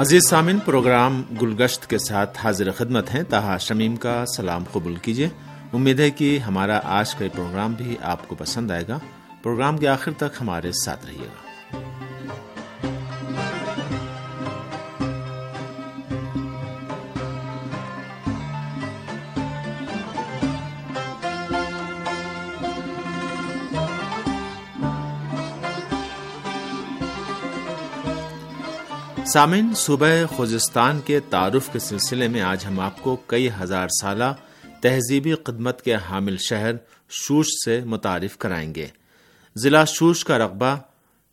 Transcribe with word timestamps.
عزیز 0.00 0.28
سامن 0.28 0.58
پروگرام 0.58 1.22
گلگشت 1.42 1.90
کے 1.90 1.98
ساتھ 1.98 2.38
حاضر 2.44 2.70
خدمت 2.72 3.14
ہیں 3.14 3.22
تاہا 3.22 3.56
شمیم 3.56 3.96
کا، 3.96 4.24
سلام 4.36 4.64
قبول 4.72 4.96
کیجیے 4.96 5.28
امید 5.72 6.00
ہے 6.00 6.10
کہ 6.10 6.38
ہمارا 6.38 6.80
آج 6.84 7.14
کا 7.14 7.24
یہ 7.24 7.30
پروگرام 7.34 7.72
بھی 7.72 7.96
آپ 8.02 8.28
کو 8.28 8.34
پسند 8.34 8.70
آئے 8.70 8.84
گا۔ 8.88 8.98
پروگرام 9.42 9.78
کے 9.78 9.88
آخر 9.88 10.12
تک 10.12 10.36
ہمارے 10.40 10.72
ساتھ 10.72 11.06
رہیے 11.06 11.26
گا۔ 11.26 11.49
سامن 29.32 29.74
صوبہ 29.74 30.06
خوزستان 30.36 31.00
کے 31.00 31.20
تعارف 31.20 31.72
کے 31.72 31.78
سلسلے 31.78 32.28
میں 32.28 32.40
آج 32.40 32.66
ہم 32.66 32.80
آپ 32.80 33.02
کو 33.02 33.16
کئی 33.16 33.48
ہزار 33.60 33.88
سالہ 34.00 34.24
تہذیبی 34.80 35.34
خدمت 35.34 35.82
کے 35.82 35.94
حامل 35.94 36.36
شہر 36.36 36.70
شوش 37.10 37.46
سے 37.64 37.80
متعارف 37.84 38.38
کرائیں 38.38 38.74
گے۔ 38.74 38.86
ضلع 39.56 39.84
شوش 39.84 40.24
کا 40.24 40.38
رقبہ 40.38 40.76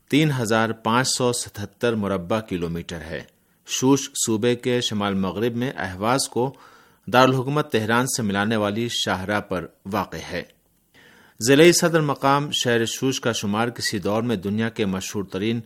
تین 0.09 0.31
ہزار 0.39 0.69
پانچ 0.69 1.07
سو 1.07 1.33
ستہتر 1.33 1.95
مربع 1.95 2.39
کلومیٹر 2.39 3.01
ہے۔ 3.01 3.23
شوش 3.67 4.09
صوبے 4.25 4.55
کے 4.55 4.81
شمال 4.81 5.13
مغرب 5.13 5.55
میں 5.55 5.71
اہواز 5.77 6.29
کو 6.29 6.55
دارالحکومت 7.13 7.71
تہران 7.71 8.07
سے 8.07 8.23
ملانے 8.23 8.55
والی 8.55 8.87
شاہراہ 8.89 9.41
پر 9.41 9.65
واقع 9.85 10.17
ہے۔ 10.31 10.43
ضلعی 11.39 11.71
صدر 11.71 12.01
مقام 12.01 12.51
شہر 12.51 12.85
شوش 12.85 13.21
کا 13.21 13.31
شمار 13.31 13.67
کسی 13.67 13.99
دور 13.99 14.21
میں 14.21 14.35
دنیا 14.35 14.69
کے 14.69 14.85
مشہور 14.85 15.23
ترین 15.23 15.59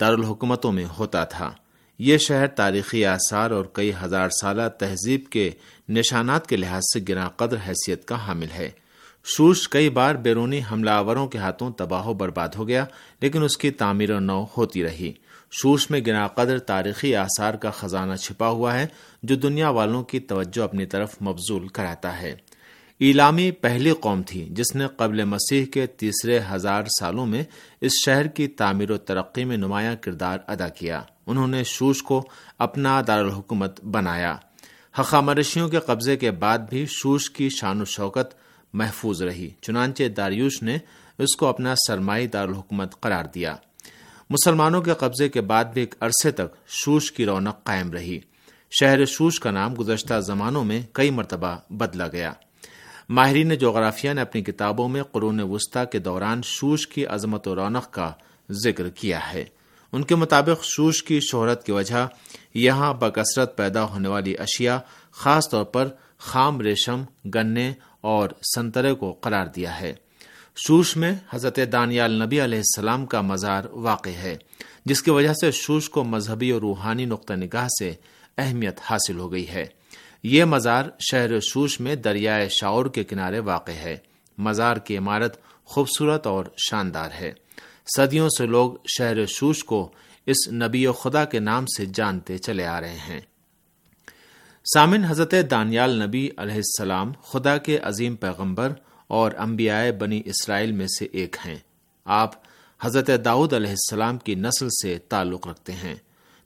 دارالحکومتوں 0.00 0.72
میں 0.72 0.84
ہوتا 0.98 1.24
تھا۔ 1.24 1.52
یہ 1.98 2.18
شہر 2.18 2.46
تاریخی 2.46 3.04
آثار 3.04 3.50
اور 3.50 3.64
کئی 3.72 3.92
ہزار 4.02 4.28
سالہ 4.28 4.62
تہذیب 4.78 5.20
کے 5.30 5.50
نشانات 5.88 6.46
کے 6.46 6.56
لحاظ 6.56 6.82
سے 6.94 7.00
گراں 7.08 7.28
قدر 7.28 7.56
حیثیت 7.68 8.04
کا 8.04 8.26
حامل 8.26 8.46
ہے۔ 8.54 8.70
شوش 9.24 9.68
کئی 9.68 9.90
بار 9.90 10.14
بیرونی 10.14 10.60
حملہ 10.72 10.90
آوروں 10.90 11.26
کے 11.26 11.38
ہاتھوں 11.38 11.70
تباہ 11.70 12.06
و 12.06 12.14
برباد 12.14 12.48
ہو 12.56 12.68
گیا، 12.68 12.84
لیکن 13.20 13.42
اس 13.42 13.56
کی 13.56 13.70
تعمیر 13.70 14.10
و 14.10 14.20
نو 14.20 14.44
ہوتی 14.56 14.84
رہی۔ 14.84 15.12
شوش 15.50 15.90
میں 15.90 16.00
گنا 16.00 16.26
قدر 16.26 16.58
تاریخی 16.58 17.16
آثار 17.16 17.54
کا 17.54 17.70
خزانہ 17.70 18.14
چھپا 18.14 18.48
ہوا 18.48 18.80
ہے، 18.80 18.86
جو 19.22 19.34
دنیا 19.34 19.68
والوں 19.68 20.02
کی 20.02 20.20
توجہ 20.20 20.62
اپنی 20.62 20.86
طرف 20.86 21.22
مبزول 21.22 21.68
کراتا 21.68 22.20
ہے۔ 22.20 22.34
ایلامی 22.98 23.50
پہلی 23.50 23.90
قوم 23.90 24.22
تھی، 24.22 24.48
جس 24.50 24.76
نے 24.76 24.86
قبل 24.96 25.24
مسیح 25.24 25.64
کے 25.64 25.86
تیسرے 25.86 26.38
ہزار 26.52 26.82
سالوں 27.00 27.26
میں 27.26 27.42
اس 27.80 27.92
شہر 28.06 28.26
کی 28.26 28.48
تعمیر 28.48 28.90
و 28.90 28.96
ترقی 28.96 29.44
میں 29.44 29.56
نمایاں 29.56 29.96
کردار 30.00 30.38
ادا 30.48 30.68
کیا۔ 30.68 31.02
انہوں 31.28 31.46
نے 31.46 31.64
شوش 31.64 32.02
کو 32.02 32.28
اپنا 32.58 33.02
دارالحکومت 33.06 33.84
بنایا۔ 33.84 34.36
حقامرشیوں 34.98 35.68
کے 35.68 35.78
قبضے 35.78 36.16
کے 36.16 36.30
بعد 36.30 36.58
بھی 36.58 36.86
شوش 36.86 37.30
کی 37.30 37.48
شان 37.48 37.80
و 37.80 37.84
شوکت 37.84 38.34
محفوظ 38.72 39.22
رہی۔ 39.22 39.50
چنانچہ 39.60 40.08
داریوش 40.08 40.62
نے 40.62 40.78
اس 41.18 41.36
کو 41.36 41.46
اپنا 41.46 41.74
سرمائی 41.88 42.26
دارالحکومت 42.26 43.00
قرار 43.00 43.24
دیا۔ 43.34 43.56
مسلمانوں 44.30 44.82
کے 44.82 44.94
قبضے 44.94 45.28
کے 45.28 45.40
بعد 45.40 45.64
بھی 45.64 45.82
ایک 45.82 45.94
عرصے 46.00 46.30
تک 46.30 46.66
شوش 46.66 47.12
کی 47.12 47.26
رونق 47.26 47.64
قائم 47.64 47.92
رہی۔ 47.92 48.20
شہر 48.80 49.04
شوش 49.04 49.40
کا 49.40 49.50
نام 49.50 49.74
گزشتہ 49.78 50.20
زمانوں 50.20 50.64
میں 50.64 50.82
کئی 50.92 51.10
مرتبہ 51.10 51.56
بدلا 51.70 52.08
گیا۔ 52.08 52.32
ماہرین 53.08 53.54
جغرافیہ 53.54 54.12
نے 54.12 54.20
اپنی 54.20 54.42
کتابوں 54.42 54.88
میں 54.88 55.02
قرون 55.02 55.40
وسطی 55.40 55.80
کے 55.92 55.98
دوران 55.98 56.40
شوش 56.44 56.88
کی 56.88 57.06
عظمت 57.06 57.48
و 57.48 57.54
رونق 57.54 57.90
کا 57.90 58.12
ذکر 58.50 58.88
کیا 58.88 59.32
ہے۔ 59.32 59.44
ان 59.92 60.02
کے 60.02 60.14
مطابق 60.14 60.64
شوش 60.64 61.02
کی 61.02 61.20
شہرت 61.20 61.66
کی 61.66 61.72
وجہ 61.72 62.06
یہاں 62.54 62.94
بکثرت 62.94 63.56
پیدا 63.56 63.84
ہونے 63.84 64.08
والی 64.08 64.34
اشیاء، 64.38 64.76
خاص 65.10 65.50
طور 65.50 65.64
پر 65.64 65.88
خام 66.18 66.60
ریشم، 66.60 67.02
گنے 67.34 67.72
اور 68.00 68.28
سنترے 68.54 68.94
کو 68.94 69.12
قرار 69.12 69.46
دیا 69.46 69.80
ہے۔ 69.80 69.92
شوش 70.56 70.96
میں 70.96 71.12
حضرت 71.30 71.58
دانیال 71.72 72.22
نبی 72.22 72.44
علیہ 72.44 72.58
السلام 72.58 73.06
کا 73.06 73.20
مزار 73.20 73.64
واقع 73.70 74.10
ہے، 74.10 74.36
جس 74.84 75.02
کی 75.02 75.10
وجہ 75.10 75.32
سے 75.32 75.50
شوش 75.50 75.90
کو 75.90 76.04
مذہبی 76.04 76.50
اور 76.50 76.60
روحانی 76.60 77.04
نقطہ 77.04 77.32
نگاہ 77.32 77.68
سے 77.78 77.94
اہمیت 78.38 78.78
حاصل 78.82 79.18
ہو 79.18 79.32
گئی 79.32 79.48
ہے۔ 79.48 79.66
یہ 80.22 80.44
مزار 80.44 80.84
شہر 81.00 81.40
شوش 81.40 81.80
میں 81.80 81.94
دریائے 81.94 82.48
شاور 82.48 82.86
کے 82.86 83.04
کنارے 83.04 83.38
واقع 83.38 83.70
ہے۔ 83.70 83.96
مزار 84.38 84.76
کی 84.76 84.96
عمارت 84.96 85.36
خوبصورت 85.64 86.26
اور 86.26 86.44
شاندار 86.70 87.10
ہے۔ 87.20 87.32
صدیوں 87.96 88.28
سے 88.38 88.46
لوگ 88.46 88.72
شہر 88.98 89.26
شوش 89.26 89.64
کو 89.64 89.92
اس 90.26 90.48
نبی 90.48 90.86
و 90.86 90.92
خدا 90.92 91.24
کے 91.24 91.40
نام 91.40 91.66
سے 91.66 91.86
جانتے 91.86 92.38
چلے 92.38 92.66
آ 92.66 92.80
رہے 92.80 92.98
ہیں۔ 93.08 93.20
سامن 94.74 95.04
حضرت 95.04 95.34
دانیال 95.50 96.02
نبی 96.02 96.30
علیہ 96.36 96.54
السلام 96.54 97.12
خدا 97.22 97.58
کے 97.58 97.78
عظیم 97.78 98.16
پیغمبر 98.16 98.72
اور 99.06 99.32
انبیاء 99.38 99.90
بنی 99.98 100.22
اسرائیل 100.24 100.72
میں 100.72 100.86
سے 100.86 101.04
ایک 101.12 101.36
ہیں۔ 101.46 101.56
آپ 102.04 102.32
حضرت 102.80 103.10
داؤد 103.24 103.52
علیہ 103.52 103.70
السلام 103.70 104.18
کی 104.18 104.34
نسل 104.34 104.68
سے 104.68 104.98
تعلق 104.98 105.48
رکھتے 105.48 105.72
ہیں۔ 105.72 105.94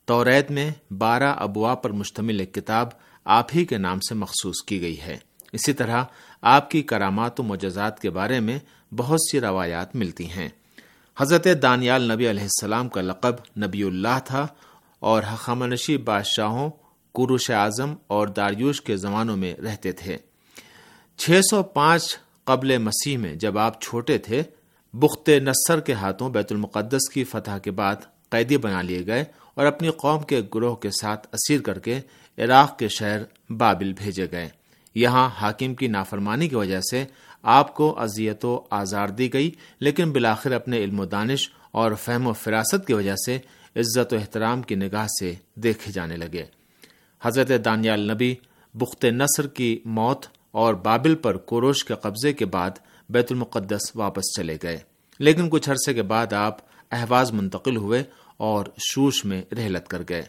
توریت 0.04 0.50
میں 0.50 0.70
بارہ 0.92 1.34
ابوا 1.36 1.74
پر 1.74 1.90
مشتمل 1.90 2.40
ایک 2.40 2.54
کتاب 2.54 2.88
آپ 3.24 3.46
ہی 3.54 3.64
کے 3.64 3.78
نام 3.78 4.00
سے 4.00 4.14
مخصوص 4.14 4.62
کی 4.66 4.80
گئی 4.80 5.00
ہے۔ 5.00 5.18
اسی 5.52 5.72
طرح 5.72 6.04
آپ 6.42 6.70
کی 6.70 6.82
کرامات 6.82 7.40
و 7.40 7.42
مجزات 7.42 8.00
کے 8.00 8.10
بارے 8.10 8.40
میں 8.40 8.58
بہت 8.96 9.20
سی 9.30 9.40
روایات 9.40 9.96
ملتی 9.96 10.30
ہیں۔ 10.30 10.48
حضرت 11.18 11.46
دانیال 11.62 12.02
نبی 12.02 12.30
علیہ 12.30 12.42
السلام 12.42 12.88
کا 12.88 13.00
لقب 13.00 13.64
نبی 13.66 13.82
اللہ 13.82 14.18
تھا 14.24 14.46
اور 14.98 15.22
حقامنشی 15.22 15.96
بادشاہوں 15.96 16.70
قروش 17.12 17.50
اعظم 17.50 17.94
اور 18.06 18.28
داریوش 18.28 18.82
کے 18.82 18.96
زمانوں 18.96 19.36
میں 19.36 19.54
رہتے 19.54 19.92
تھے۔ 19.92 20.16
چھ 21.16 21.40
سو 21.50 21.62
پانچ 21.62 22.18
قبل 22.44 22.78
مسیح 22.78 23.18
میں 23.18 23.34
جب 23.34 23.58
آپ 23.58 23.80
چھوٹے 23.80 24.18
تھے، 24.18 24.42
بخت 24.94 25.28
نصر 25.28 25.80
کے 25.80 25.92
ہاتھوں 25.92 26.30
بیت 26.30 26.52
المقدس 26.52 27.10
کی 27.10 27.24
فتح 27.24 27.58
کے 27.58 27.70
بعد 27.70 27.96
قیدی 28.30 28.56
بنا 28.56 28.82
لیے 28.82 29.06
گئے 29.06 29.24
اور 29.54 29.66
اپنی 29.66 29.90
قوم 29.90 30.22
کے 30.22 30.42
گروہ 30.54 30.74
کے 30.74 30.90
ساتھ 30.90 31.28
اسیر 31.32 31.60
کر 31.60 31.78
کے 31.78 32.00
عراق 32.38 32.78
کے 32.78 32.88
شہر 32.88 33.52
بابل 33.52 33.92
بھیجے 33.92 34.26
گئے۔ 34.30 34.48
یہاں 34.94 35.30
حاکم 35.40 35.74
کی 35.74 35.86
نافرمانی 35.86 36.48
کی 36.48 36.54
وجہ 36.54 36.80
سے 36.80 37.04
آپ 37.42 37.74
کو 37.74 38.00
اذیت 38.00 38.44
و 38.44 38.60
آزار 38.70 39.08
دی 39.08 39.32
گئی، 39.32 39.50
لیکن 39.80 40.12
بلاخر 40.12 40.52
اپنے 40.52 40.84
علم 40.84 41.00
و 41.00 41.04
دانش 41.04 41.50
اور 41.70 41.92
فہم 41.92 42.26
و 42.26 42.32
فراست 42.32 42.86
کی 42.86 42.92
وجہ 42.92 43.14
سے 43.26 43.38
عزت 43.76 44.12
و 44.12 44.16
احترام 44.16 44.62
کی 44.62 44.74
نگاہ 44.74 45.06
سے 45.06 45.34
دیکھے 45.54 45.92
جانے 45.92 46.16
لگے۔ 46.16 46.44
حضرت 47.22 47.64
دانیال 47.64 48.10
نبی 48.10 48.34
بخت 48.74 49.04
نصر 49.04 49.46
کی 49.46 49.80
موت 49.84 50.26
اور 50.50 50.74
بابل 50.74 51.14
پر 51.14 51.36
کوروش 51.36 51.84
کے 51.84 51.94
قبضے 51.94 52.32
کے 52.32 52.46
بعد 52.46 52.70
بیت 53.10 53.32
المقدس 53.32 53.96
واپس 53.96 54.22
چلے 54.36 54.56
گئے۔ 54.62 54.78
لیکن 55.18 55.50
کچھ 55.50 55.70
عرصے 55.70 55.94
کے 55.94 56.02
بعد 56.02 56.32
آپ 56.32 56.56
احواز 56.90 57.32
منتقل 57.32 57.76
ہوئے 57.76 58.02
اور 58.36 58.64
شوش 58.78 59.24
میں 59.24 59.42
رحلت 59.54 59.88
کر 59.88 60.02
گئے۔ 60.08 60.22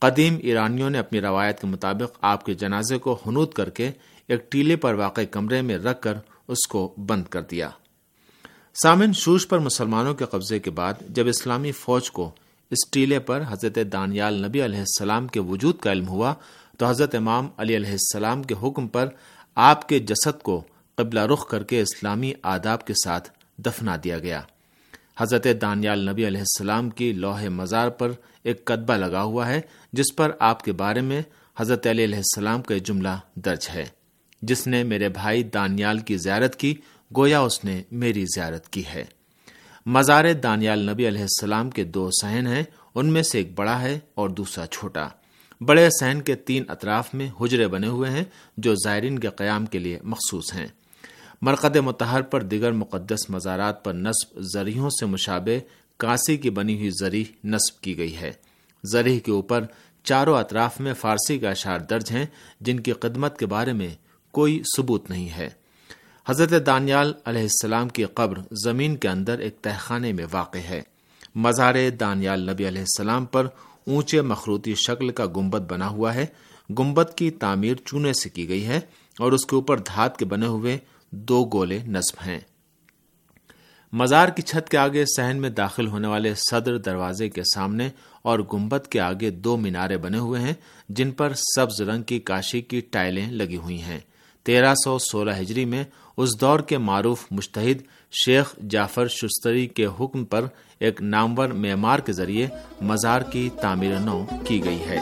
قدیم 0.00 0.36
ایرانیوں 0.42 0.90
نے 0.90 0.98
اپنی 0.98 1.20
روایت 1.20 1.60
کے 1.60 1.66
مطابق 1.66 2.18
آپ 2.20 2.46
کے 2.46 2.54
جنازے 2.54 2.98
کو 2.98 3.18
ہنود 3.26 3.52
کر 3.52 3.70
کے 3.70 3.90
ایک 4.26 4.52
ٹیلے 4.52 4.76
پر 4.76 4.94
واقع 4.94 5.20
کمرے 5.30 5.62
میں 5.62 5.78
رکھ 5.78 6.02
کر 6.02 6.14
اس 6.48 6.66
کو 6.68 6.94
بند 7.06 7.24
کر 7.24 7.42
دیا۔ 7.42 7.68
سامن 8.82 9.12
شوش 9.12 9.48
پر 9.48 9.58
مسلمانوں 9.58 10.14
کے 10.14 10.24
قبضے 10.24 10.58
کے 10.58 10.70
بعد 10.70 10.94
جب 11.08 11.28
اسلامی 11.28 11.72
فوج 11.72 12.10
کو 12.10 12.30
اس 12.70 12.90
ٹیلے 12.90 13.18
پر 13.18 13.42
حضرت 13.48 13.78
دانیال 13.92 14.46
نبی 14.46 14.64
علیہ 14.64 14.78
السلام 14.78 15.26
کے 15.26 15.40
وجود 15.40 15.78
کا 15.78 15.92
علم 15.92 16.08
ہوا، 16.08 16.34
تو 16.78 16.86
حضرت 16.86 17.14
امام 17.14 17.48
علی 17.56 17.76
علیہ 17.76 17.90
السلام 17.90 18.42
کے 18.42 18.54
حکم 18.62 18.86
پر 18.86 19.08
آپ 19.54 19.88
کے 19.88 19.98
جسد 19.98 20.42
کو 20.42 20.62
قبلہ 20.94 21.20
رخ 21.20 21.48
کر 21.48 21.62
کے 21.62 21.80
اسلامی 21.80 22.32
آداب 22.42 22.86
کے 22.86 22.94
ساتھ 23.04 23.30
دفنا 23.58 23.96
دیا 24.04 24.18
گیا۔ 24.18 24.42
حضرت 25.20 25.46
دانیال 25.60 26.08
نبی 26.08 26.26
علیہ 26.26 26.40
السلام 26.40 26.90
کی 26.90 27.12
لوہے 27.12 27.48
مزار 27.48 27.88
پر 27.88 28.12
ایک 28.42 28.64
قدبہ 28.64 28.96
لگا 28.96 29.22
ہوا 29.22 29.48
ہے، 29.48 29.60
جس 29.92 30.16
پر 30.16 30.30
آپ 30.38 30.64
کے 30.64 30.72
بارے 30.72 31.00
میں 31.00 31.22
حضرت 31.56 31.86
علیہ 31.86 32.04
السلام 32.04 32.62
کا 32.62 32.74
جملہ 32.84 33.08
درج 33.34 33.68
ہے۔ 33.74 33.84
جس 34.42 34.66
نے 34.66 34.82
میرے 34.82 35.08
بھائی 35.08 35.42
دانیال 35.42 35.98
کی 35.98 36.16
زیارت 36.16 36.56
کی، 36.56 36.74
گویا 37.16 37.40
اس 37.40 37.64
نے 37.64 37.82
میری 37.92 38.24
زیارت 38.24 38.68
کی 38.68 38.82
ہے۔ 38.86 39.04
مزار 39.86 40.32
دانیال 40.32 40.78
نبی 40.78 41.08
علیہ 41.08 41.22
السلام 41.22 41.70
کے 41.70 41.84
دو 41.84 42.10
سہن 42.10 42.46
ہیں، 42.46 42.62
ان 42.94 43.06
میں 43.06 43.22
سے 43.22 43.38
ایک 43.38 43.54
بڑا 43.54 43.80
ہے 43.80 43.98
اور 44.14 44.28
دوسرا 44.28 44.66
چھوٹا۔ 44.66 45.08
بڑے 45.60 45.88
سہن 46.00 46.20
کے 46.22 46.34
تین 46.34 46.64
اطراف 46.68 47.14
میں 47.14 47.28
حجرے 47.40 47.68
بنے 47.68 47.86
ہوئے 47.86 48.10
ہیں، 48.10 48.24
جو 48.56 48.74
زائرین 48.74 49.18
کے 49.18 49.28
قیام 49.28 49.66
کے 49.66 49.78
لیے 49.78 49.98
مخصوص 50.02 50.54
ہیں۔ 50.54 50.66
مرکد 51.42 51.76
متحر 51.76 52.22
پر 52.22 52.42
دیگر 52.42 52.72
مقدس 52.72 53.30
مزارات 53.30 53.84
پر 53.84 53.94
نصب 53.94 54.40
زریحوں 54.40 54.90
سے 54.90 55.06
مشابہ 55.06 55.58
کانسی 55.96 56.36
کی 56.36 56.50
بنی 56.50 56.76
ہوئی 56.76 56.90
زری 56.90 57.24
نصب 57.44 57.82
کی 57.82 57.98
گئی 57.98 58.16
ہے۔ 58.16 58.32
زری 58.84 59.20
کے 59.20 59.30
اوپر 59.30 59.64
چاروں 60.04 60.38
اطراف 60.38 60.80
میں 60.80 60.94
فارسی 60.94 61.38
کا 61.38 61.50
اشار 61.50 61.78
درج 61.78 62.10
ہیں، 62.10 62.26
جن 62.60 62.80
کی 62.80 62.92
خدمت 62.92 63.38
کے 63.38 63.46
بارے 63.46 63.72
میں 63.72 63.88
کوئی 64.30 64.62
ثبوت 64.76 65.10
نہیں 65.10 65.28
ہے۔ 65.28 65.48
حضرت 66.26 66.66
دانیال 66.66 67.12
علیہ 67.24 67.42
السلام 67.42 67.88
کی 67.88 68.04
قبر 68.04 68.38
زمین 68.64 68.96
کے 68.96 69.08
اندر 69.08 69.38
ایک 69.38 69.58
تہخانے 69.62 70.12
میں 70.12 70.26
واقع 70.32 70.58
ہے۔ 70.58 70.82
مزار 71.34 71.74
دانیال 72.00 72.50
نبی 72.50 72.68
علیہ 72.68 72.80
السلام 72.80 73.24
پر 73.24 73.46
اونچے 73.86 74.20
مخروطی 74.20 74.74
شکل 74.74 75.10
کا 75.10 75.26
گنبد 75.26 75.72
بنا 75.72 75.88
ہوا 75.88 76.14
ہے۔ 76.14 76.26
گنبد 76.78 77.14
کی 77.14 77.30
تعمیر 77.30 77.74
چونے 77.74 78.12
سے 78.12 78.28
کی 78.28 78.48
گئی 78.48 78.66
ہے 78.66 78.80
اور 79.18 79.32
اس 79.32 79.46
کے 79.46 79.56
اوپر 79.56 79.78
دھات 79.78 80.16
کے 80.16 80.24
بنے 80.24 80.46
ہوئے 80.46 80.78
دو 81.10 81.44
گولے 81.44 81.78
نصب 81.86 82.26
ہیں۔ 82.26 82.40
مزار 83.92 84.28
کی 84.28 84.42
چھت 84.42 84.68
کے 84.68 84.78
آگے 84.78 85.04
سہن 85.16 85.36
میں 85.36 85.50
داخل 85.50 85.86
ہونے 85.86 86.08
والے 86.08 86.34
صدر 86.34 86.78
دروازے 86.78 87.28
کے 87.28 87.42
سامنے 87.54 87.88
اور 88.22 88.38
گنبد 88.38 88.86
کے 88.86 89.00
آگے 89.00 89.30
دو 89.30 89.56
مینارے 89.56 89.96
بنے 89.96 90.18
ہوئے 90.18 90.40
ہیں، 90.40 90.52
جن 90.88 91.10
پر 91.10 91.32
سبز 91.34 91.82
رنگ 91.82 92.02
کی 92.02 92.18
کاشی 92.18 92.60
کی 92.60 92.80
ٹائلیں 92.80 93.30
لگی 93.30 93.56
ہوئی 93.56 93.82
ہیں۔ 93.82 94.00
تیرہ 94.42 94.74
سو 94.84 94.98
سولہ 94.98 95.30
ہجری 95.40 95.64
میں 95.64 95.84
اس 96.16 96.40
دور 96.40 96.60
کے 96.60 96.78
معروف 96.78 97.26
مشتحد 97.30 97.82
شیخ 98.24 98.54
جعفر 98.70 99.08
شستری 99.08 99.66
کے 99.66 99.86
حکم 100.00 100.24
پر 100.24 100.44
ایک 100.78 101.02
نامور 101.02 101.48
معمار 101.48 101.98
کے 101.98 102.12
ذریعے 102.12 102.46
مزار 102.80 103.20
کی 103.20 103.48
تعمیر 103.60 103.98
نو 103.98 104.24
کی 104.44 104.64
گئی 104.64 104.80
ہے۔ 104.88 105.00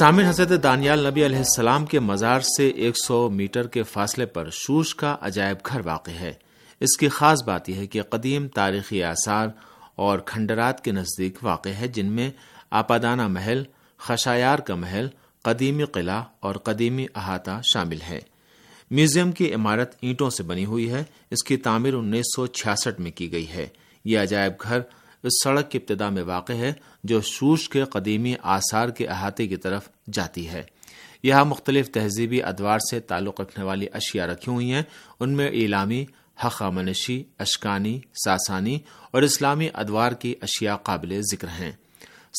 سامر 0.00 0.28
حضرت 0.28 0.62
دانیال 0.62 1.06
نبی 1.06 1.26
علیہ 1.26 1.38
السلام 1.38 1.86
کے 1.86 2.00
مزار 2.00 2.40
سے 2.40 2.68
ایک 2.68 2.94
سو 3.04 3.30
میٹر 3.30 3.66
کے 3.66 3.82
فاصلے 3.82 4.26
پر 4.26 4.50
شوش 4.50 4.94
کا 4.94 5.16
عجائب 5.20 5.56
گھر 5.66 5.80
واقع 5.86 6.10
ہے۔ 6.10 6.32
اس 6.80 6.96
کی 6.96 7.08
خاص 7.08 7.38
بات 7.46 7.68
یہ 7.68 7.74
ہے 7.74 7.86
کہ 7.86 8.02
قدیم 8.02 8.48
تاریخی 8.48 9.02
آثار 9.02 9.48
اور 9.96 10.18
کھنڈرات 10.18 10.84
کے 10.84 10.92
نزدیک 10.92 11.38
واقع 11.42 11.68
ہے، 11.68 11.88
جن 11.88 12.06
میں 12.06 12.30
آپادانہ 12.70 13.28
محل، 13.28 13.62
خشایار 13.98 14.58
کا 14.58 14.74
محل، 14.74 15.08
قدیمی 15.42 15.84
قلعہ 15.84 16.22
اور 16.40 16.54
قدیمی 16.54 17.06
احاطہ 17.14 17.60
شامل 17.64 17.98
ہے 18.10 18.20
میوزیم 18.90 19.32
کی 19.32 19.54
عمارت 19.54 19.96
اینٹوں 20.00 20.30
سے 20.30 20.42
بنی 20.42 20.64
ہوئی 20.64 20.90
ہے، 20.90 21.04
اس 21.30 21.44
کی 21.44 21.56
تعمیر 21.56 21.94
انیس 21.94 22.26
سو 22.36 22.46
چھیاسٹھ 22.46 23.00
میں 23.00 23.10
کی 23.10 23.32
گئی 23.32 23.48
ہے۔ 23.48 23.66
یہ 24.04 24.18
عجائب 24.18 24.52
گھر 24.62 24.80
اس 25.22 25.32
سڑک 25.44 25.70
کی 25.70 25.78
ابتدا 25.78 26.08
میں 26.08 26.22
واقع 26.22 26.52
ہے 26.52 26.72
جو 27.04 27.20
شوش 27.20 27.68
کے 27.68 27.84
قدیمی 27.84 28.34
آثار 28.42 28.88
کے 28.88 29.06
احاطے 29.06 29.46
کی 29.46 29.56
طرف 29.56 29.88
جاتی 30.12 30.48
ہے۔ 30.48 30.62
یہاں 31.22 31.44
مختلف 31.44 31.90
تہذیبی 31.90 32.42
ادوار 32.42 32.78
سے 32.78 33.00
تعلق 33.00 33.40
رکھنے 33.40 33.64
والی 33.64 33.86
اشیاء 33.92 34.26
رکھی 34.26 34.52
ہوئی 34.52 34.72
ہیں۔ 34.72 34.82
ان 35.20 35.36
میں 35.36 35.48
ایلامی 35.48 36.04
حقہ 36.44 36.64
منشی، 36.64 37.24
اشکانی، 37.38 38.00
ساسانی 38.24 38.78
اور 39.10 39.22
اسلامی 39.22 39.68
ادوار 39.74 40.12
کی 40.12 40.34
اشیاء 40.42 40.76
قابل 40.76 41.20
ذکر 41.32 41.48
ہیں۔ 41.48 41.72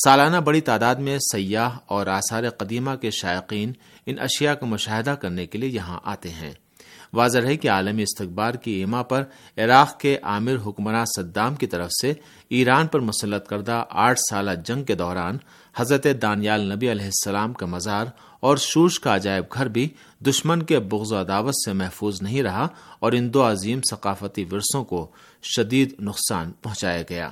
سالانہ 0.04 0.38
بڑی 0.38 0.62
تعداد 0.62 0.96
میں 0.96 1.18
سیاح 1.32 1.70
اور 1.86 2.08
آثار 2.08 2.50
قدیمہ 2.50 2.96
کے 2.96 3.12
شائقین 3.12 3.74
ان 4.06 4.20
اشیاء 4.20 4.54
کا 4.54 4.66
مشاہدہ 4.66 5.10
کرنے 5.10 5.48
کے 5.48 5.58
لیے 5.58 5.70
یہاں 5.70 6.00
آتے 6.04 6.30
ہیں۔ 6.30 6.52
واضح 7.14 7.40
ہے 7.46 7.58
کہ 7.58 7.70
عالمی 7.70 8.04
استقبار 8.04 8.54
کی 8.54 8.72
ایما 8.72 9.04
پر 9.04 9.24
عراق 9.58 10.00
کے 10.00 10.18
عامر 10.24 10.56
حکمراں 10.66 11.06
صدام 11.06 11.56
کی 11.56 11.68
طرف 11.68 11.90
سے 12.02 12.14
ایران 12.50 12.88
پر 12.88 13.00
مسلط 13.00 13.48
کردہ 13.48 13.84
آٹھ 13.90 14.20
سالہ 14.30 14.52
جنگ 14.66 14.84
کے 14.84 14.96
دوران 14.96 15.38
حضرت 15.76 16.08
دانیال 16.22 16.74
نبی 16.74 16.92
علیہ 16.92 17.06
السلام 17.06 17.54
کا 17.54 17.66
مزار 17.66 18.06
اور 18.40 18.58
شوش 18.58 19.00
کا 19.00 19.16
عجائب 19.16 19.44
گھر 19.54 19.68
بھی 19.68 19.90
دشمن 20.20 20.64
کے 20.64 20.80
بغض 20.80 21.12
و 21.12 21.22
عداوت 21.22 21.54
سے 21.66 21.74
محفوظ 21.74 22.22
نہیں 22.22 22.42
رہا 22.42 22.68
اور 23.00 23.12
ان 23.12 23.34
دو 23.34 23.52
عظیم 23.52 23.80
ثقافتی 23.92 24.46
ورثوں 24.52 24.84
کو 24.84 25.12
شدید 25.44 25.96
نقصان 26.00 26.52
پہنچایا 26.52 27.04
گیا۔ 27.10 27.30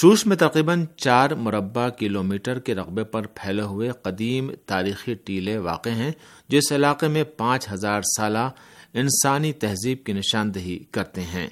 شوش 0.00 0.26
میں 0.26 0.36
تقریباً 0.36 0.84
چار 0.96 1.30
مربع 1.30 1.88
کلومیٹر 1.88 2.58
کے 2.58 2.74
رقبے 2.74 3.04
پر 3.04 3.26
پھیلے 3.26 3.62
ہوئے 3.62 3.90
قدیم 4.02 4.50
تاریخی 4.66 5.14
ٹیلے 5.14 5.58
واقع 5.58 5.88
ہیں 5.88 6.12
جو 6.48 6.58
اس 6.58 6.72
علاقے 6.72 7.08
میں 7.08 7.24
پانچ 7.24 7.72
ہزار 7.72 8.02
سالہ 8.02 8.50
انسانی 8.94 9.52
تہذیب 9.52 10.04
کی 10.04 10.12
نشاندہی 10.12 10.78
کرتے 10.90 11.22
ہیں۔ 11.22 11.46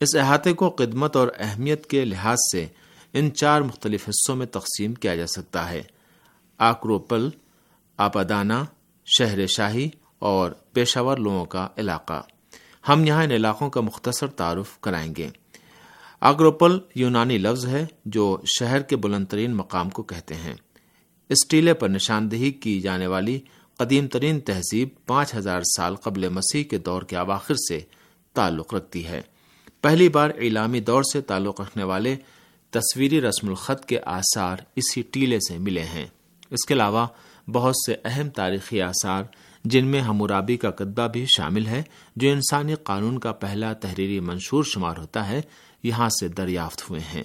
اس 0.00 0.16
احاطے 0.16 0.52
کو 0.52 0.70
خدمت 0.70 1.16
اور 1.16 1.28
اہمیت 1.38 1.86
کے 1.86 2.04
لحاظ 2.04 2.36
سے 2.52 2.66
ان 3.12 3.34
چار 3.34 3.60
مختلف 3.60 4.08
حصوں 4.08 4.36
میں 4.36 4.46
تقسیم 4.46 4.94
کیا 4.94 5.14
جا 5.14 5.26
سکتا 5.26 5.70
ہے۔ 5.70 5.82
آکروپل، 6.58 7.28
آپادانہ، 7.96 8.64
شہر 9.18 9.46
شاہی 9.46 9.88
اور 10.18 10.50
پیشاور 10.72 11.16
لوگوں 11.16 11.44
کا 11.44 11.68
علاقہ۔ 11.76 12.22
ہم 12.88 13.04
یہاں 13.04 13.24
ان 13.24 13.30
علاقوں 13.30 13.70
کا 13.70 13.80
مختصر 13.80 14.26
تعارف 14.26 14.80
کرائیں 14.80 15.14
گے۔ 15.16 15.30
آگروپل 16.20 16.78
یونانی 16.94 17.38
لفظ 17.38 17.66
ہے 17.66 17.86
جو 18.04 18.38
شہر 18.58 18.82
کے 18.82 18.96
بلند 18.96 19.26
ترین 19.26 19.54
مقام 19.54 19.90
کو 19.90 20.02
کہتے 20.02 20.34
ہیں۔ 20.34 20.54
اس 21.28 21.48
ٹیلے 21.48 21.74
پر 21.74 21.88
نشاندہی 21.88 22.50
کی 22.50 22.80
جانے 22.80 23.06
والی 23.06 23.40
قدیم 23.76 24.06
ترین 24.06 24.40
تہذیب 24.40 24.88
پانچ 25.06 25.34
ہزار 25.34 25.60
سال 25.60 25.96
قبل 25.96 26.28
مسیح 26.28 26.64
کے 26.64 26.78
دور 26.78 27.02
کے 27.02 27.16
اواخر 27.16 27.54
سے 27.54 27.80
تعلق 28.32 28.74
رکھتی 28.74 29.06
ہے۔ 29.06 29.20
پہلی 29.80 30.08
بار 30.08 30.30
اعلامی 30.30 30.80
دور 30.80 31.02
سے 31.02 31.20
تعلق 31.20 31.60
رکھنے 31.60 31.84
والے 31.84 32.16
تصویری 32.70 33.20
رسم 33.20 33.48
الخط 33.48 33.84
کے 33.84 33.98
آثار 34.06 34.56
اسی 34.76 35.02
ٹیلے 35.02 35.38
سے 35.40 35.58
ملے 35.58 35.84
ہیں۔ 35.84 36.06
اس 36.50 36.66
کے 36.66 36.74
علاوہ 36.74 37.06
بہت 37.52 37.74
سے 37.86 37.94
اہم 38.04 38.28
تاریخی 38.28 38.82
آثار 38.82 39.22
جن 39.64 39.86
میں 39.86 40.00
ہمورابی 40.00 40.56
کا 40.56 40.70
قدبہ 40.70 41.06
بھی 41.06 41.26
شامل 41.26 41.66
ہے، 41.66 41.82
جو 42.16 42.30
انسانی 42.30 42.74
قانون 42.74 43.18
کا 43.18 43.32
پہلا 43.32 43.72
تحریری 43.72 44.20
منشور 44.20 44.64
شمار 44.64 44.96
ہوتا 44.96 45.28
ہے 45.28 45.40
یہاں 45.82 46.08
سے 46.08 46.28
دریافت 46.28 46.90
ہوئے 46.90 47.00
ہیں۔ 47.00 47.22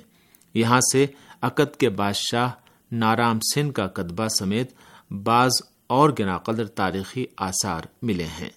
یہاں 0.54 0.80
سے 0.92 1.06
عقد 1.42 1.76
کے 1.76 1.90
بادشاہ 1.90 2.50
نارام 2.92 3.40
سن 3.40 3.72
کا 3.72 3.88
قدبہ 3.88 4.28
سمیت 4.28 4.72
بعض 5.12 5.52
اور 5.88 6.10
گنا 6.20 6.38
قدر 6.38 6.66
تاریخی 6.66 7.26
آثار 7.38 7.82
ملے 8.02 8.26
ہیں۔ 8.26 8.50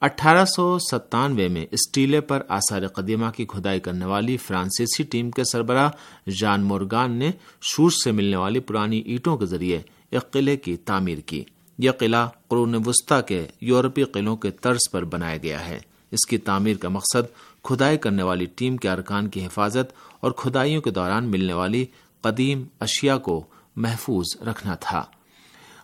اٹھارہ 0.00 0.44
سو 0.44 0.78
ستانوے 0.78 1.48
میں 1.48 1.66
اس 1.70 1.90
ٹیلے 1.92 2.20
پر 2.20 2.42
آثار 2.48 2.88
قدیمہ 2.88 3.26
کی 3.36 3.46
کھدائی 3.46 3.80
کرنے 3.80 4.04
والی 4.04 4.36
فرانسیسی 4.36 5.02
ٹیم 5.02 5.30
کے 5.30 5.44
سربراہ 5.44 5.90
جان 6.30 6.62
مورگان 6.62 7.12
نے 7.12 7.30
شوش 7.62 7.94
سے 8.04 8.12
ملنے 8.12 8.36
والی 8.36 8.60
پرانی 8.60 8.98
اینٹوں 8.98 9.36
کے 9.36 9.46
ذریعے 9.46 9.80
ایک 10.10 10.30
قلعے 10.30 10.56
کی 10.56 10.76
تعمیر 10.76 11.18
کی۔ 11.18 11.44
یہ 11.78 11.90
قلعہ 11.90 12.28
قرون 12.48 12.74
وسطی 12.74 13.14
کے 13.26 13.46
یورپی 13.60 14.04
قلعوں 14.04 14.36
کے 14.36 14.50
طرز 14.50 14.90
پر 14.90 15.04
بنایا 15.04 15.36
گیا 15.36 15.68
ہے۔ 15.68 15.78
اس 16.10 16.26
کی 16.26 16.38
تعمیر 16.38 16.76
کا 16.76 16.88
مقصد 16.88 17.51
کھدائی 17.64 17.98
کرنے 17.98 18.22
والی 18.22 18.44
ٹیم 18.44 18.76
کے 18.76 18.90
ارکان 18.90 19.28
کی 19.28 19.46
حفاظت 19.46 19.92
اور 20.20 20.32
کھدائیوں 20.32 20.82
کے 20.82 20.90
دوران 20.90 21.24
ملنے 21.24 21.52
والی 21.52 21.86
قدیم 22.20 22.64
اشیاء 22.80 23.16
کو 23.16 23.44
محفوظ 23.76 24.42
رکھنا 24.48 24.74
تھا۔ 24.74 25.04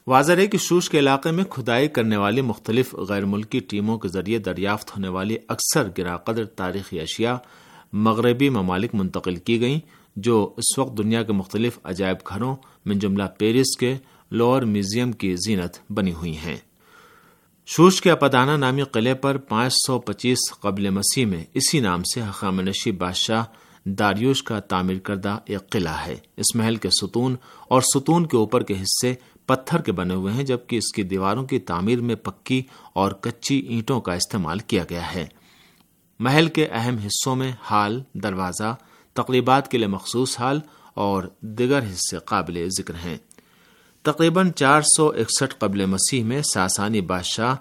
واضح 0.07 0.33
ہے 0.33 0.47
کہ 0.47 0.59
شوش 0.59 0.91
کے 0.91 0.99
علاقے 0.99 1.31
میں 1.31 1.45
کھدائی 1.45 1.89
کرنے 1.89 2.17
والی 2.17 2.41
مختلف 2.41 2.95
غیر 2.95 3.25
ملکی 3.25 3.61
ٹیموں 3.61 3.99
کے 3.99 4.09
ذریعے 4.09 4.39
دریافت 4.39 4.91
ہونے 4.91 5.09
والی 5.09 5.37
اکثر 5.49 5.89
گرا 5.99 6.17
قدر 6.17 6.45
تاریخی 6.45 7.01
اشیاء 7.01 7.35
مغربی 7.93 8.49
ممالک 8.49 8.95
منتقل 8.95 9.37
کی 9.37 9.61
گئیں، 9.61 9.81
جو 10.17 10.55
اس 10.57 10.79
وقت 10.79 10.99
دنیا 10.99 11.23
کے 11.23 11.33
مختلف 11.33 11.79
عجائب 11.85 12.17
گھروں 12.29 12.57
میں 12.87 12.97
جملہ 12.97 13.23
پیرس 13.39 13.77
کے 13.77 13.97
لوور 14.31 14.63
میوزیم 14.63 15.13
کی 15.13 15.35
زینت 15.37 15.93
بنی 15.93 16.13
ہوئی 16.13 16.37
ہیں۔ 16.37 16.57
شوش 17.71 18.01
کے 18.01 18.11
اپدانہ 18.11 18.51
نامی 18.51 18.83
قلعے 18.83 19.15
پر 19.15 19.37
پانچ 19.37 19.73
سو 19.87 19.99
پچیس 19.99 20.39
قبل 20.61 20.91
مسیح 20.91 21.27
میں 21.27 21.45
اسی 21.55 21.81
نام 21.81 22.03
سے 22.03 22.21
حقام 22.21 22.61
نشی 22.61 22.93
بادشاہ 22.93 23.45
داریوش 23.85 24.43
کا 24.43 24.61
تعمیر 24.61 24.99
کردہ 24.99 25.39
ایک 25.45 25.71
قلعہ 25.71 26.07
ہے۔ 26.07 26.17
اس 26.37 26.55
محل 26.55 26.77
کے 26.77 26.89
ستون 26.91 27.37
اور 27.69 27.83
ستون 27.83 28.27
کے 28.27 28.37
اوپر 28.37 28.63
کے 28.63 28.75
حصے 28.75 29.15
پتھر 29.47 29.81
کے 29.81 29.93
بنے 29.93 30.15
ہوئے 30.15 30.33
ہیں، 30.33 30.43
جبکہ 30.43 30.77
اس 30.77 30.93
کی 30.93 31.03
دیواروں 31.03 31.45
کی 31.45 31.59
تعمیر 31.59 32.01
میں 32.01 32.15
پکی 32.15 32.63
اور 32.93 33.13
کچی 33.13 33.59
اینٹوں 33.59 34.01
کا 34.01 34.13
استعمال 34.13 34.59
کیا 34.59 34.85
گیا 34.91 35.15
ہے۔ 35.15 35.27
محل 36.19 36.47
کے 36.47 36.67
اہم 36.67 36.97
حصوں 37.07 37.37
میں 37.37 37.53
ہال 37.71 38.03
دروازہ، 38.15 38.75
تقریبات 39.13 39.71
کے 39.71 39.79
لیے 39.79 39.87
مخصوص 39.87 40.41
ہال 40.41 40.61
اور 40.95 41.23
دیگر 41.41 41.83
حصے 41.83 42.19
قابل 42.25 42.69
ذکر 42.79 42.95
ہیں۔ 42.95 43.17
تقریباً 44.09 44.53
چار 44.53 44.83
سو 44.83 45.09
اکسٹھ 45.09 45.55
قبل 45.59 45.87
مسیح 45.87 46.25
میں 46.25 46.43
ساسانی 46.43 47.01
بادشاہ 47.01 47.55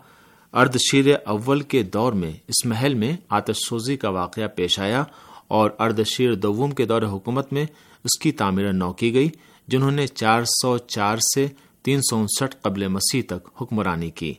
اردشیر 0.53 1.05
اول 1.25 1.61
کے 1.61 1.83
دور 1.83 2.13
میں 2.13 2.31
اس 2.47 2.65
محل 2.65 2.93
میں 2.93 3.17
آتش 3.29 3.57
سوزی 3.69 3.97
کا 3.97 4.09
واقعہ 4.09 4.47
پیش 4.47 4.79
آیا 4.79 5.03
اور 5.47 5.71
اردشیر 5.79 6.33
دوم 6.33 6.71
کے 6.71 6.85
دور 6.85 7.01
حکومت 7.01 7.53
میں 7.53 7.65
اس 8.03 8.19
کی 8.19 8.31
تعمیر 8.31 8.73
نو 8.73 8.93
کی 8.93 9.13
گئی، 9.13 9.29
جنہوں 9.67 9.91
نے 9.91 10.07
چار 10.07 10.43
سو 10.43 10.77
چار 10.77 11.17
سے 11.17 11.47
تین 11.83 12.01
سو 12.01 12.17
انسٹھ 12.17 12.55
قبل 12.61 12.87
مسیح 12.87 13.21
تک 13.27 13.49
حکمرانی 13.61 14.09
کی۔ 14.09 14.33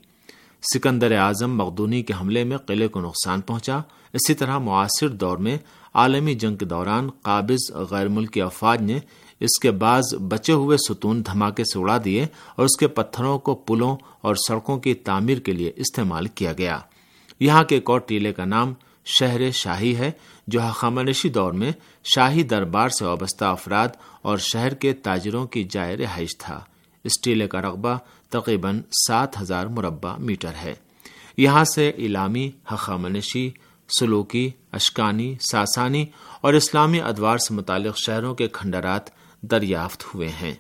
سکندر 0.75 1.13
اعظم 1.13 1.57
مقدونی 1.57 2.03
کے 2.03 2.13
حملے 2.21 2.45
میں 2.45 2.57
قلعے 2.57 2.89
کو 2.89 3.01
نقصان 3.01 3.41
پہنچا۔ 3.41 3.79
اسی 4.13 4.35
طرح 4.35 4.59
معاصر 4.59 5.09
دور 5.09 5.37
میں 5.37 5.59
عالمی 5.95 6.35
جنگ 6.35 6.57
کے 6.57 6.65
دوران 6.65 7.11
قابض 7.23 7.73
غیر 7.73 8.09
ملکی 8.09 8.43
افواج 8.43 8.83
نے 8.83 8.99
اس 9.41 9.59
کے 9.63 9.71
بعض 9.71 10.15
بچے 10.15 10.53
ہوئے 10.53 10.77
ستون 10.77 11.27
دھماکے 11.27 11.65
سے 11.65 11.79
اڑا 11.79 11.99
دیے 12.05 12.27
اور 12.57 12.65
اس 12.65 12.77
کے 12.77 12.89
پتھروں 12.89 13.39
کو 13.39 13.55
پلوں 13.55 13.97
اور 14.21 14.35
سڑکوں 14.35 14.79
کی 14.79 14.95
تعمیر 14.95 15.39
کے 15.39 15.53
لیے 15.53 15.73
استعمال 15.77 16.27
کیا 16.27 16.53
گیا۔ 16.53 16.79
یہاں 17.41 17.65
کے 17.65 17.75
ایک 17.75 17.91
اور 17.91 18.01
ٹیلے 18.01 18.33
کا 18.33 18.45
نام 18.45 18.75
شہر 19.05 19.51
شاہی 19.51 19.97
ہے، 19.97 20.11
جو 20.47 20.61
حقامنشی 20.61 21.29
دور 21.29 21.53
میں 21.53 21.73
شاہی 22.15 22.43
دربار 22.43 22.89
سے 22.89 23.05
وابستہ 23.05 23.45
افراد 23.45 23.89
اور 24.23 24.39
شہر 24.39 24.75
کے 24.75 24.93
تاجروں 24.93 25.47
کی 25.47 25.65
جائے 25.65 25.97
رہائش 25.97 26.39
تھا۔ 26.39 26.61
اس 27.05 27.21
ٹیلے 27.23 27.49
کا 27.49 27.61
رقبہ 27.61 27.99
تقریباً 28.31 28.81
سات 29.09 29.43
ہزار 29.43 29.67
مربع 29.67 30.17
میٹر 30.19 30.53
ہے۔ 30.63 30.75
یہاں 31.37 31.65
سے 31.65 31.93
علامی 31.99 32.51
حقامنشی 32.73 33.51
سلوکی، 34.01 34.51
اشکانی، 34.73 35.37
ساسانی 35.51 36.07
اور 36.41 36.55
اسلامی 36.55 37.01
ادوار 37.01 37.39
سے 37.39 37.55
متعلق 37.55 37.99
شہروں 37.99 38.35
کے 38.35 38.49
کھنڈرات 38.49 39.18
دریافت 39.43 40.05
ہوئے 40.15 40.29
ہیں۔ 40.29 40.55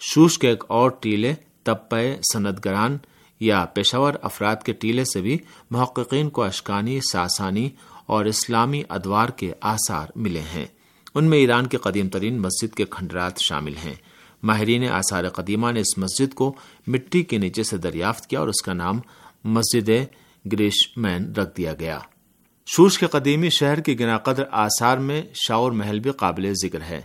شوش 0.00 0.38
کے 0.38 0.48
ایک 0.48 0.64
اور 0.68 0.90
ٹیلے 0.90 1.34
تپے 1.62 2.16
سندگران 2.32 2.98
یا 3.40 3.64
پیشاور 3.64 4.14
افراد 4.22 4.56
کے 4.64 4.72
ٹیلے 4.72 5.04
سے 5.04 5.20
بھی 5.20 5.38
محققین 5.70 6.30
کو 6.30 6.42
اشکانی، 6.42 7.00
ساسانی 7.12 7.70
اور 8.06 8.24
اسلامی 8.24 8.82
ادوار 8.88 9.28
کے 9.28 9.52
آثار 9.60 10.06
ملے 10.16 10.40
ہیں۔ 10.40 10.66
ان 11.14 11.24
میں 11.24 11.38
ایران 11.38 11.66
کی 11.66 11.76
قدیم 11.76 12.08
ترین 12.08 12.38
مسجد 12.38 12.74
کے 12.74 12.84
کھنڈرات 12.90 13.38
شامل 13.38 13.76
ہیں۔ 13.84 13.94
ماہرین 14.42 14.88
آثار 14.88 15.28
قدیمہ 15.28 15.70
نے 15.70 15.80
اس 15.80 15.98
مسجد 15.98 16.34
کو 16.34 16.54
مٹی 16.86 17.22
کے 17.22 17.38
نیچے 17.38 17.62
سے 17.62 17.76
دریافت 17.76 18.26
کیا 18.26 18.40
اور 18.40 18.48
اس 18.48 18.62
کا 18.62 18.72
نام 18.72 19.00
مسجد 19.44 19.90
گریش 20.52 20.92
مین 20.96 21.32
رکھ 21.32 21.56
دیا 21.56 21.74
گیا۔ 21.80 21.98
شوش 22.66 22.98
کے 22.98 23.06
قدیمی 23.06 23.50
شہر 23.50 23.80
کی 23.80 24.00
گنا 24.00 24.18
قدر 24.18 24.44
آثار 24.50 24.98
میں 24.98 25.22
شاور 25.34 25.72
محل 25.72 26.00
بھی 26.00 26.10
قابل 26.10 26.52
ذکر 26.62 26.80
ہے۔ 26.80 27.00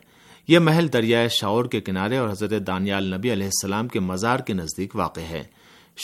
یہ 0.47 0.59
محل 0.59 0.93
دریائے 0.93 1.29
شاور 1.29 1.65
کے 1.65 1.81
کنارے 1.81 2.17
اور 2.17 2.29
حضرت 2.29 2.67
دانیال 2.67 3.13
نبی 3.13 3.33
علیہ 3.33 3.45
السلام 3.45 3.87
کے 3.87 3.99
مزار 3.99 4.39
کے 4.39 4.53
نزدیک 4.53 4.95
واقع 4.95 5.19
ہے۔ 5.19 5.43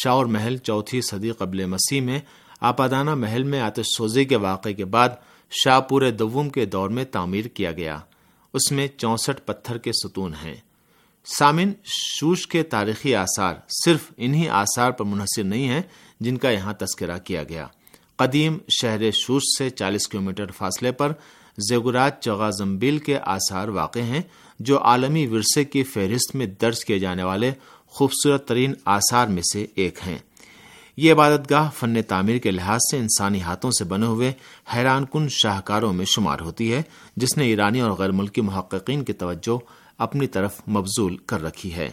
شاور 0.03 0.25
محل 0.25 0.57
چوتھی 0.57 1.01
صدی 1.01 1.31
قبل 1.31 1.65
مسیح 1.65 2.01
میں 2.01 2.19
آپادانہ 2.61 3.15
محل 3.15 3.43
میں 3.43 3.59
آتش 3.59 3.85
سوزی 3.97 4.25
کے 4.25 4.35
واقعے 4.35 4.73
کے 4.73 4.85
بعد 4.85 5.09
شاہ 5.51 5.79
پورے 5.79 6.11
دوم 6.11 6.49
کے 6.49 6.65
دور 6.65 6.89
میں 6.89 7.05
تعمیر 7.05 7.45
کیا 7.45 7.71
گیا۔ 7.71 7.99
اس 8.53 8.71
میں 8.71 8.87
چونسٹھ 8.97 9.41
پتھر 9.45 9.77
کے 9.77 9.91
ستون 9.91 10.33
ہیں۔ 10.33 10.55
سامن 11.25 11.71
شوش 11.85 12.47
کے 12.47 12.63
تاریخی 12.63 13.15
آثار 13.15 13.55
صرف 13.85 14.11
انہی 14.17 14.49
آثار 14.49 14.91
پر 14.91 15.05
منحصر 15.05 15.43
نہیں 15.43 15.67
ہیں 15.67 15.81
جن 16.19 16.37
کا 16.37 16.49
یہاں 16.49 16.73
تذکرہ 16.73 17.17
کیا 17.17 17.43
گیا۔ 17.43 17.67
قدیم 18.15 18.57
شہر 18.81 19.11
شوش 19.11 19.43
سے 19.57 19.69
چالیس 19.69 20.07
کلومیٹر 20.07 20.51
فاصلے 20.51 20.91
پر 20.91 21.11
زیگورات 21.57 22.21
چغا 22.21 22.49
زمبیل 22.49 22.97
کے 22.97 23.17
آثار 23.17 23.67
واقع 23.67 23.99
ہیں، 23.99 24.21
جو 24.59 24.81
عالمی 24.81 25.27
ورثے 25.27 25.63
کی 25.63 25.83
فہرست 25.83 26.35
میں 26.35 26.45
درج 26.45 26.85
کیے 26.85 26.99
جانے 26.99 27.23
والے 27.23 27.51
خوبصورت 27.87 28.47
ترین 28.47 28.73
آثار 28.85 29.27
میں 29.27 29.41
سے 29.53 29.65
ایک 29.75 29.99
ہیں۔ 30.07 30.17
یہ 30.97 31.13
عبادت 31.13 31.51
گاہ 31.51 31.69
فن 31.77 32.01
تعمیر 32.01 32.37
کے 32.37 32.51
لحاظ 32.51 32.79
سے 32.91 32.97
انسانی 32.97 33.41
ہاتھوں 33.41 33.71
سے 33.71 33.83
بنے 33.83 34.05
ہوئے 34.05 34.33
حیران 34.75 35.05
کن 35.05 35.27
شاہکاروں 35.29 35.93
میں 35.93 36.05
شمار 36.05 36.39
ہوتی 36.39 36.73
ہے، 36.73 36.81
جس 37.17 37.37
نے 37.37 37.45
ایرانی 37.45 37.81
اور 37.81 37.91
غیر 37.91 38.11
ملکی 38.11 38.41
محققین 38.41 39.03
کی 39.03 39.13
توجہ 39.13 39.57
اپنی 39.97 40.27
طرف 40.27 40.61
مبزول 40.69 41.17
کر 41.17 41.43
رکھی 41.43 41.73
ہے۔ 41.73 41.89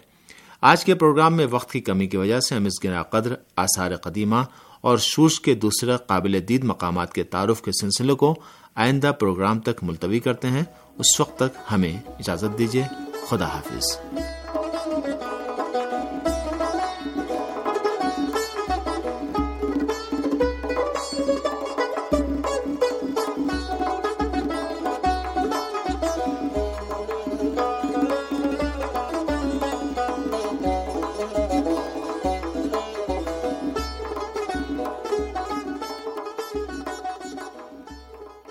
آج 0.61 0.85
کے 0.85 0.95
پروگرام 0.95 1.35
میں 1.35 1.47
وقت 1.51 1.73
کی 1.73 1.81
کمی 1.81 2.07
کی 2.07 2.17
وجہ 2.17 2.41
سے 2.41 2.55
ہم 2.55 2.65
اس 2.65 2.85
گنا 2.85 3.03
قدر، 3.03 3.35
آثار 3.57 3.97
قدیمہ 3.97 4.43
اور 4.81 4.99
شوش 4.99 5.41
کے 5.41 5.55
دوسرے 5.55 5.93
قابل 6.07 6.49
دید 6.49 6.65
مقامات 6.65 7.13
کے 7.13 7.23
تعارف 7.23 7.63
کے 7.63 7.71
سلسلے 7.81 8.15
کو 8.15 8.35
آئندہ 8.75 9.13
پروگرام 9.21 9.61
تک 9.61 9.85
ملتوی 9.85 10.21
کرتے 10.21 10.49
ہیں۔ 10.49 10.65
اس 10.99 11.21
وقت 11.21 11.37
تک 11.37 11.59
ہمیں 11.73 12.11
اجازت 12.19 12.59
دیجیے 12.59 12.85
خدا 13.29 13.47
حافظ۔ 13.47 13.99